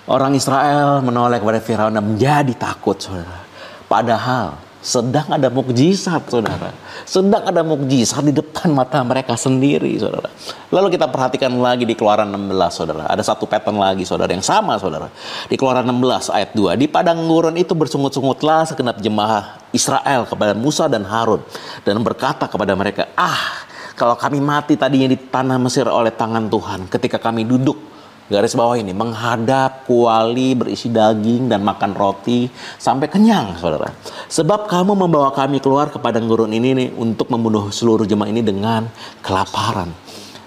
[0.04, 3.48] Orang Israel menoleh kepada Firaun dan menjadi takut, saudara.
[3.88, 6.76] Padahal sedang ada mukjizat, saudara.
[7.08, 10.28] Sedang ada mukjizat di depan mata mereka sendiri, saudara.
[10.76, 13.08] Lalu kita perhatikan lagi di Keluaran 16, saudara.
[13.08, 15.08] Ada satu pattern lagi, saudara, yang sama, saudara.
[15.48, 16.76] Di Keluaran 16 ayat 2.
[16.76, 21.40] Di padang gurun itu bersungut-sungutlah segenap jemaah Israel kepada Musa dan Harun.
[21.88, 26.90] Dan berkata kepada mereka, ah, kalau kami mati tadinya di tanah Mesir oleh tangan Tuhan
[26.90, 32.48] ketika kami duduk Garis bawah ini, menghadap kuali berisi daging dan makan roti
[32.80, 33.92] sampai kenyang, saudara.
[34.32, 38.40] Sebab kamu membawa kami keluar ke padang gurun ini nih, untuk membunuh seluruh jemaah ini
[38.40, 38.88] dengan
[39.20, 39.92] kelaparan.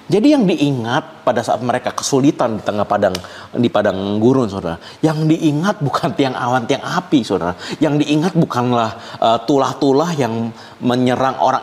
[0.08, 3.12] Jadi yang diingat pada saat mereka kesulitan di tengah padang
[3.52, 4.80] di padang gurun, saudara.
[5.04, 7.52] Yang diingat bukan tiang awan, tiang api, saudara.
[7.76, 10.48] Yang diingat bukanlah uh, tulah-tulah yang
[10.80, 11.62] menyerang orang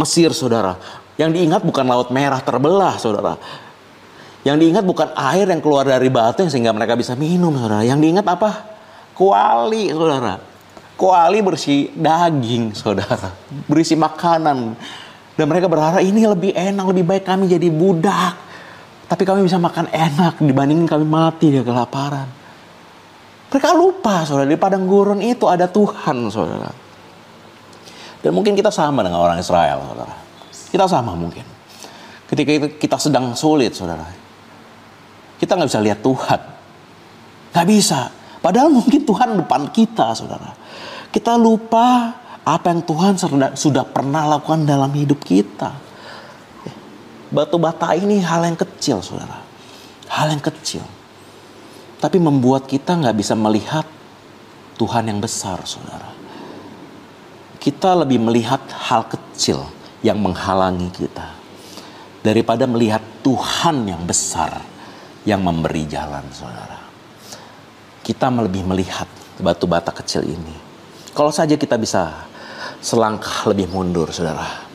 [0.00, 0.74] Mesir, saudara.
[1.20, 3.36] Yang diingat bukan laut merah terbelah, saudara
[4.42, 7.86] yang diingat bukan air yang keluar dari batu sehingga mereka bisa minum, saudara.
[7.86, 8.50] Yang diingat apa?
[9.14, 10.34] Kuali, saudara.
[10.98, 13.30] Kuali bersih daging, saudara.
[13.70, 14.74] Berisi makanan.
[15.38, 18.34] Dan mereka berharap ini lebih enak, lebih baik kami jadi budak.
[19.06, 22.26] Tapi kami bisa makan enak dibandingin kami mati di kelaparan.
[23.46, 24.50] Mereka lupa, saudara.
[24.50, 26.70] Di padang gurun itu ada Tuhan, saudara.
[28.18, 30.31] Dan mungkin kita sama dengan orang Israel, saudara.
[30.72, 31.44] Kita sama mungkin.
[32.24, 34.22] Ketika kita sedang sulit, saudara
[35.42, 36.40] kita nggak bisa lihat Tuhan.
[37.50, 38.00] Nggak bisa.
[38.38, 40.54] Padahal mungkin Tuhan depan kita, saudara.
[41.10, 42.14] Kita lupa
[42.46, 43.18] apa yang Tuhan
[43.58, 45.74] sudah pernah lakukan dalam hidup kita.
[47.34, 49.42] Batu bata ini hal yang kecil, saudara.
[50.06, 50.86] Hal yang kecil.
[51.98, 53.86] Tapi membuat kita nggak bisa melihat
[54.78, 56.06] Tuhan yang besar, saudara.
[57.58, 59.66] Kita lebih melihat hal kecil
[60.02, 61.42] yang menghalangi kita
[62.22, 64.62] daripada melihat Tuhan yang besar
[65.22, 66.78] yang memberi jalan, saudara.
[68.02, 69.06] Kita lebih melihat
[69.38, 70.54] batu bata kecil ini.
[71.14, 72.26] Kalau saja kita bisa
[72.82, 74.66] selangkah lebih mundur, saudara,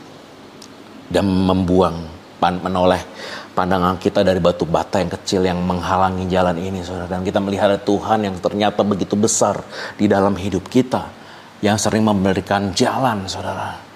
[1.12, 3.04] dan membuang, menoleh
[3.52, 7.20] pandangan kita dari batu bata yang kecil yang menghalangi jalan ini, saudara.
[7.20, 9.60] Dan kita melihat Tuhan yang ternyata begitu besar
[10.00, 11.12] di dalam hidup kita,
[11.60, 13.87] yang sering memberikan jalan, saudara.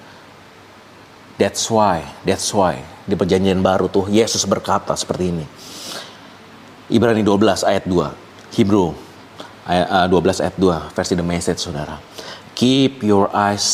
[1.42, 5.46] That's why, that's why di perjanjian baru tuh Yesus berkata seperti ini.
[6.94, 8.54] Ibrani 12 ayat 2.
[8.54, 8.94] Hebrew
[9.66, 11.98] ayat, uh, 12 ayat 2 versi The Message Saudara.
[12.54, 13.66] Keep your eyes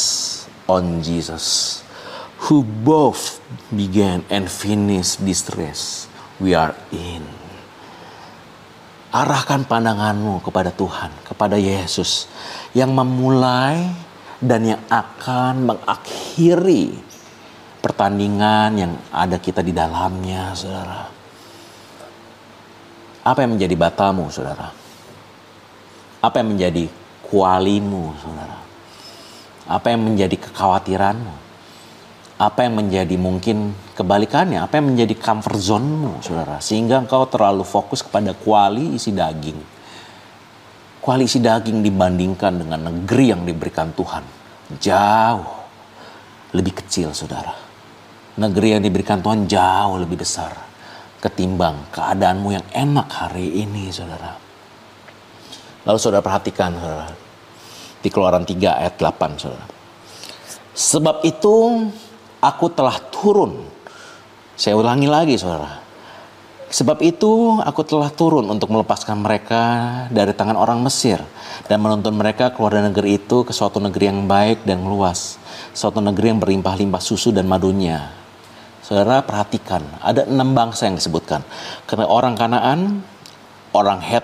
[0.71, 1.83] on Jesus
[2.47, 6.07] who both began and finished this race
[6.39, 7.27] we are in.
[9.11, 12.31] Arahkan pandanganmu kepada Tuhan, kepada Yesus
[12.71, 13.91] yang memulai
[14.39, 17.06] dan yang akan mengakhiri
[17.87, 21.07] pertandingan yang ada kita di dalamnya, saudara.
[23.23, 24.75] Apa yang menjadi batamu, saudara?
[26.19, 26.91] Apa yang menjadi
[27.23, 28.59] kualimu, saudara?
[29.71, 31.47] Apa yang menjadi kekhawatiranmu?
[32.37, 34.67] Apa yang menjadi mungkin kebalikannya?
[34.67, 36.59] Apa yang menjadi comfort zone-mu, saudara?
[36.59, 39.59] Sehingga engkau terlalu fokus kepada kuali isi daging.
[40.99, 44.35] Kuali isi daging dibandingkan dengan negeri yang diberikan Tuhan.
[44.83, 45.47] jauh
[46.51, 47.66] lebih kecil, saudara.
[48.37, 50.53] Negeri yang diberikan Tuhan jauh lebih besar
[51.17, 54.37] ketimbang keadaanmu yang enak hari ini, saudara.
[55.83, 57.09] Lalu saudara perhatikan, saudara.
[57.97, 59.65] Di keluaran 3 ayat 8, saudara.
[60.77, 61.89] Sebab itu
[62.37, 63.65] aku telah turun.
[64.53, 65.81] Saya ulangi lagi, saudara.
[66.67, 69.63] Sebab itu aku telah turun untuk melepaskan mereka
[70.11, 71.23] dari tangan orang Mesir
[71.71, 75.39] dan menuntun mereka keluar dari negeri itu ke suatu negeri yang baik dan luas,
[75.71, 78.26] suatu negeri yang berlimpah-limpah susu dan madunya.
[78.87, 81.43] Saudara perhatikan, ada enam bangsa yang disebutkan.
[81.83, 83.03] Karena orang Kanaan,
[83.75, 84.23] orang Het,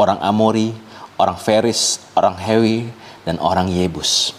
[0.00, 0.72] orang Amori,
[1.20, 2.88] orang Feris, orang Hewi,
[3.28, 4.32] dan orang Yebus.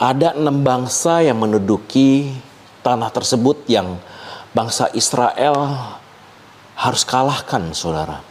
[0.00, 2.32] Ada enam bangsa yang menduduki
[2.80, 4.00] tanah tersebut yang
[4.56, 5.76] bangsa Israel
[6.72, 8.24] harus kalahkan saudara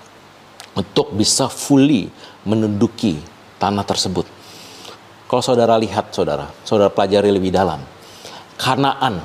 [0.74, 2.10] untuk bisa fully
[2.50, 3.22] menduduki
[3.62, 4.26] tanah tersebut.
[5.30, 7.78] Kalau saudara lihat saudara, saudara pelajari lebih dalam.
[8.58, 9.22] Kanaan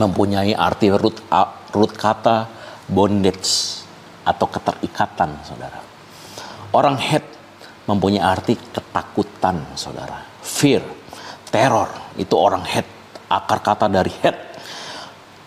[0.00, 1.22] mempunyai arti root,
[1.74, 2.48] root kata
[2.88, 3.82] bondage
[4.24, 5.80] atau keterikatan saudara.
[6.74, 7.24] Orang Het
[7.86, 10.18] mempunyai arti ketakutan saudara.
[10.42, 10.82] Fear,
[11.48, 12.86] teror, itu orang Het.
[13.24, 14.54] Akar kata dari Het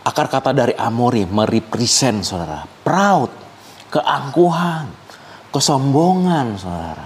[0.08, 2.64] Akar kata dari Amori merepresent saudara.
[2.64, 3.28] Proud,
[3.92, 4.88] keangkuhan,
[5.52, 7.06] kesombongan saudara.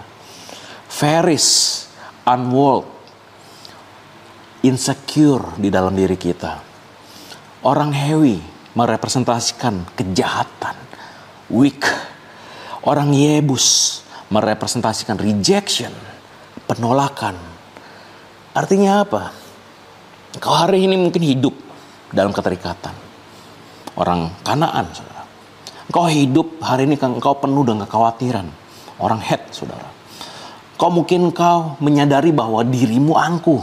[0.85, 1.81] Feris,
[2.29, 2.85] unworld,
[4.61, 6.70] insecure di dalam diri kita.
[7.61, 8.41] Orang heavy
[8.73, 10.73] merepresentasikan kejahatan,
[11.53, 11.85] weak.
[12.81, 14.01] Orang Yebus
[14.33, 15.93] merepresentasikan rejection,
[16.65, 17.37] penolakan.
[18.57, 19.29] Artinya apa?
[20.41, 21.53] Kau hari ini mungkin hidup
[22.09, 22.97] dalam keterikatan.
[23.93, 25.21] Orang Kanaan, saudara.
[25.85, 28.47] Engkau hidup hari ini engkau penuh dengan kekhawatiran.
[28.97, 29.91] Orang head, saudara.
[30.81, 33.61] Kau mungkin kau menyadari bahwa dirimu angkuh.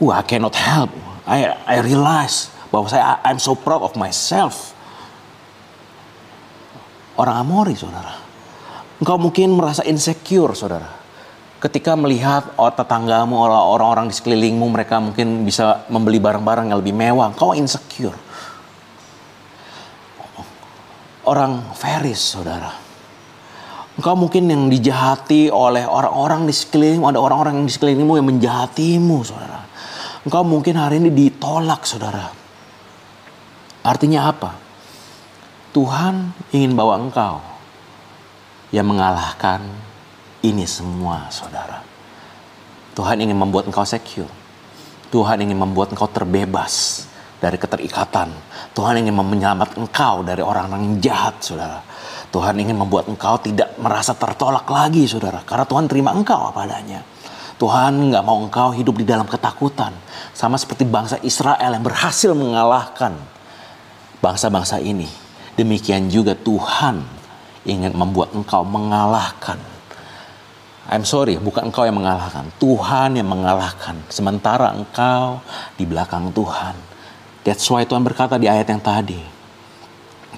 [0.00, 0.88] Wah, I cannot help.
[1.28, 4.74] I, I realize bahwa saya I'm so proud of myself.
[7.14, 8.18] Orang Amori, saudara.
[8.98, 11.04] Engkau mungkin merasa insecure, saudara
[11.64, 17.32] ketika melihat oh, tetanggamu orang-orang di sekelilingmu mereka mungkin bisa membeli barang-barang yang lebih mewah,
[17.32, 18.12] kau insecure.
[21.24, 22.68] Orang Feris, saudara.
[23.96, 29.64] Engkau mungkin yang dijahati oleh orang-orang di sekelilingmu, ada orang-orang di sekelilingmu yang menjahatimu, saudara.
[30.20, 32.43] Engkau mungkin hari ini ditolak, saudara.
[33.84, 34.56] Artinya apa?
[35.76, 37.36] Tuhan ingin bawa engkau
[38.72, 39.60] yang mengalahkan
[40.40, 41.84] ini semua, saudara.
[42.96, 44.30] Tuhan ingin membuat engkau secure.
[45.12, 47.04] Tuhan ingin membuat engkau terbebas
[47.44, 48.32] dari keterikatan.
[48.72, 51.84] Tuhan ingin menyelamatkan engkau dari orang-orang yang jahat, saudara.
[52.32, 55.44] Tuhan ingin membuat engkau tidak merasa tertolak lagi, saudara.
[55.44, 57.04] Karena Tuhan terima engkau apa adanya.
[57.60, 59.92] Tuhan nggak mau engkau hidup di dalam ketakutan.
[60.32, 63.34] Sama seperti bangsa Israel yang berhasil mengalahkan
[64.24, 65.06] bangsa-bangsa ini.
[65.60, 67.04] Demikian juga Tuhan
[67.68, 69.60] ingin membuat engkau mengalahkan
[70.84, 72.52] I'm sorry, bukan engkau yang mengalahkan.
[72.60, 74.04] Tuhan yang mengalahkan.
[74.12, 75.40] Sementara engkau
[75.80, 76.76] di belakang Tuhan.
[77.40, 79.20] That's why Tuhan berkata di ayat yang tadi.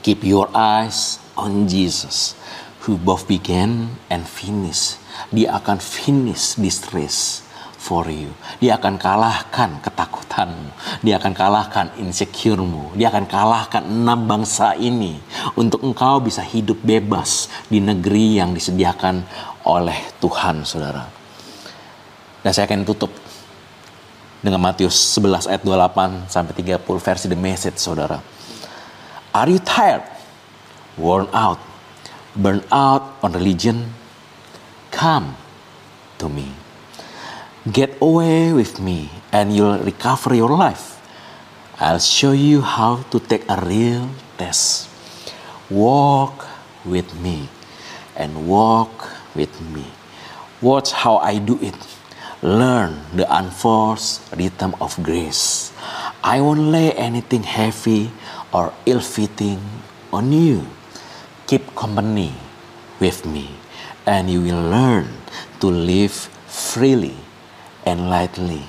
[0.07, 2.38] Keep your eyes on Jesus.
[2.87, 5.03] Who both began and finish.
[5.35, 7.45] Dia akan finish this race
[7.87, 8.35] for you.
[8.59, 10.75] Dia akan kalahkan ketakutanmu.
[11.07, 12.99] Dia akan kalahkan insecuremu.
[12.99, 15.22] Dia akan kalahkan enam bangsa ini.
[15.55, 19.22] Untuk engkau bisa hidup bebas di negeri yang disediakan
[19.62, 21.07] oleh Tuhan, saudara.
[22.42, 23.14] Dan saya akan tutup
[24.42, 28.18] dengan Matius 11 ayat 28 sampai 30 versi The Message, saudara.
[29.31, 30.03] Are you tired?
[30.99, 31.62] Worn out?
[32.35, 33.94] Burn out on religion?
[34.90, 35.38] Come
[36.18, 36.65] to me.
[37.66, 41.02] Get away with me and you'll recover your life.
[41.83, 44.07] I'll show you how to take a real
[44.38, 44.87] test.
[45.66, 46.46] Walk
[46.87, 47.50] with me
[48.14, 49.83] and walk with me.
[50.62, 51.74] Watch how I do it.
[52.38, 55.74] Learn the unforced rhythm of grace.
[56.22, 58.12] I won't lay anything heavy
[58.54, 59.58] or ill fitting
[60.12, 60.71] on you.
[61.50, 62.31] Keep company
[63.00, 63.58] with me,
[64.06, 65.10] and you will learn
[65.58, 67.25] to live freely
[67.87, 68.60] and lightly.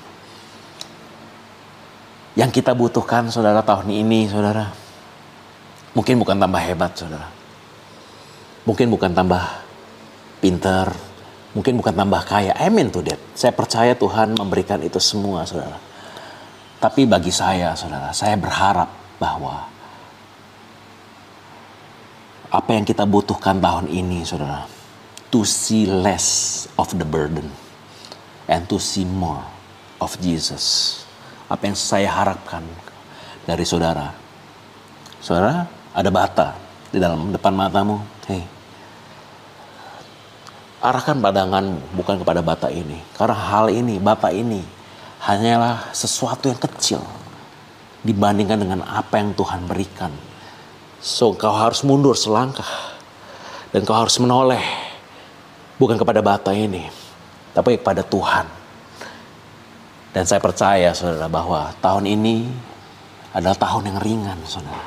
[2.37, 4.69] Yang kita butuhkan, saudara, tahun ini, saudara,
[5.97, 7.27] mungkin bukan tambah hebat, saudara.
[8.69, 9.41] Mungkin bukan tambah
[10.37, 10.93] pinter,
[11.57, 12.53] mungkin bukan tambah kaya.
[12.61, 13.17] Amin tuh, Dad.
[13.33, 15.81] Saya percaya Tuhan memberikan itu semua, saudara.
[16.77, 19.65] Tapi bagi saya, saudara, saya berharap bahwa
[22.53, 24.69] apa yang kita butuhkan tahun ini, saudara,
[25.33, 27.49] to see less of the burden
[28.47, 29.43] and to see more
[29.99, 31.03] of Jesus.
[31.47, 32.63] Apa yang saya harapkan
[33.47, 34.11] dari saudara.
[35.23, 36.47] Saudara, ada bata
[36.91, 37.99] di dalam depan matamu.
[38.27, 38.43] Hei,
[40.83, 42.99] arahkan pandanganmu bukan kepada bata ini.
[43.15, 44.63] Karena hal ini, bata ini
[45.23, 47.01] hanyalah sesuatu yang kecil
[48.05, 50.11] dibandingkan dengan apa yang Tuhan berikan.
[51.03, 52.95] So, kau harus mundur selangkah.
[53.71, 54.63] Dan kau harus menoleh.
[55.77, 57.06] Bukan kepada bata ini.
[57.57, 58.45] Tapi kepada Tuhan.
[60.13, 62.45] Dan saya percaya saudara bahwa tahun ini
[63.33, 64.85] adalah tahun yang ringan saudara.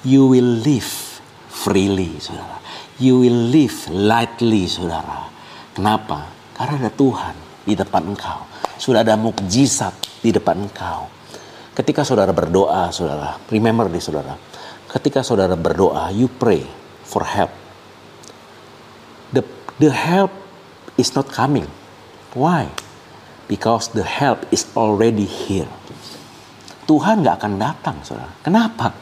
[0.00, 0.88] You will live
[1.52, 2.64] freely saudara.
[2.96, 5.28] You will live lightly saudara.
[5.76, 6.32] Kenapa?
[6.56, 7.36] Karena ada Tuhan
[7.68, 8.48] di depan engkau.
[8.80, 11.12] Sudah ada mukjizat di depan engkau.
[11.76, 14.36] Ketika saudara berdoa, saudara, remember nih saudara.
[14.88, 16.64] Ketika saudara berdoa, you pray
[17.04, 17.52] for help.
[19.32, 19.44] The,
[19.80, 20.32] the help
[21.00, 21.64] is not coming.
[22.32, 22.72] Why?
[23.48, 25.68] Because the help is already here.
[26.88, 28.32] Tuhan gak akan datang, saudara.
[28.40, 28.92] Kenapa?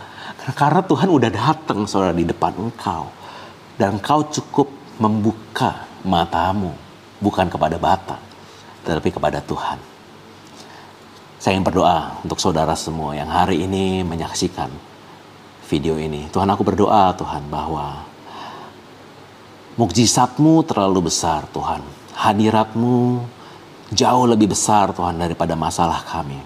[0.58, 3.06] Karena Tuhan udah datang, saudara, di depan engkau.
[3.78, 4.68] Dan engkau cukup
[4.98, 6.74] membuka matamu.
[7.20, 8.16] Bukan kepada bata,
[8.80, 9.76] tetapi kepada Tuhan.
[11.36, 14.72] Saya ingin berdoa untuk saudara semua yang hari ini menyaksikan
[15.68, 16.32] video ini.
[16.32, 18.08] Tuhan aku berdoa Tuhan bahwa
[19.76, 21.99] mukjizatmu terlalu besar Tuhan.
[22.20, 23.24] Hadiratmu
[23.96, 26.36] jauh lebih besar Tuhan daripada masalah kami.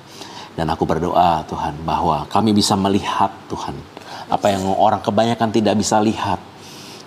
[0.54, 3.74] Dan aku berdoa Tuhan bahwa kami bisa melihat Tuhan
[4.30, 6.38] apa yang orang kebanyakan tidak bisa lihat.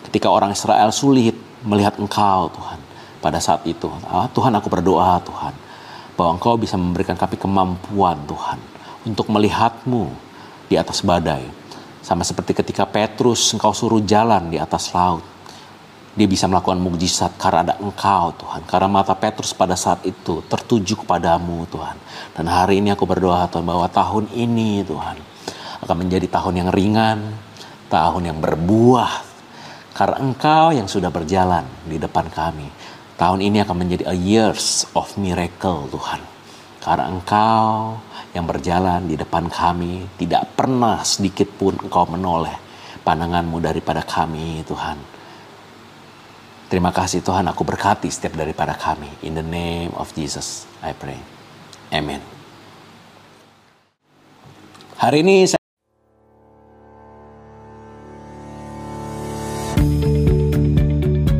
[0.03, 2.79] Ketika orang Israel sulit melihat Engkau Tuhan
[3.23, 3.87] pada saat itu.
[4.11, 5.55] Ah, Tuhan aku berdoa Tuhan
[6.19, 8.59] bahwa Engkau bisa memberikan kami kemampuan Tuhan
[9.07, 10.11] untuk melihatmu
[10.67, 11.47] di atas badai.
[12.03, 15.36] Sama seperti ketika Petrus engkau suruh jalan di atas laut.
[16.17, 18.65] Dia bisa melakukan mukjizat karena ada engkau Tuhan.
[18.65, 21.93] Karena mata Petrus pada saat itu tertuju kepadamu Tuhan.
[22.33, 25.17] Dan hari ini aku berdoa Tuhan bahwa tahun ini Tuhan
[25.85, 27.37] akan menjadi tahun yang ringan,
[27.93, 29.29] tahun yang berbuah.
[29.93, 32.65] Karena engkau yang sudah berjalan di depan kami.
[33.13, 36.21] Tahun ini akan menjadi a years of miracle Tuhan.
[36.81, 37.93] Karena engkau
[38.33, 42.57] yang berjalan di depan kami tidak pernah sedikit pun engkau menoleh
[43.05, 45.16] pandanganmu daripada kami Tuhan.
[46.67, 49.07] Terima kasih Tuhan aku berkati setiap daripada kami.
[49.23, 51.15] In the name of Jesus I pray.
[51.95, 52.19] Amen.
[54.99, 55.63] Hari ini saya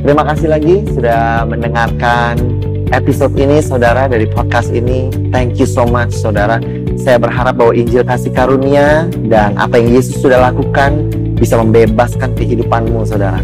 [0.08, 2.40] Terima kasih lagi sudah mendengarkan
[2.96, 5.12] episode ini saudara dari podcast ini.
[5.36, 6.64] Thank you so much saudara.
[6.96, 13.04] Saya berharap bahwa Injil kasih karunia dan apa yang Yesus sudah lakukan bisa membebaskan kehidupanmu
[13.04, 13.44] saudara.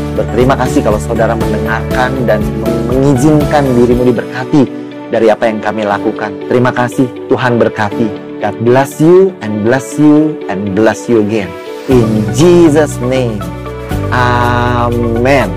[0.21, 2.45] Berterima kasih kalau saudara mendengarkan dan
[2.85, 4.69] mengizinkan dirimu diberkati
[5.09, 6.29] dari apa yang kami lakukan.
[6.45, 8.05] Terima kasih, Tuhan berkati.
[8.37, 11.49] God bless you and bless you and bless you again.
[11.89, 12.05] In
[12.37, 13.41] Jesus' name.
[14.13, 15.49] Amen.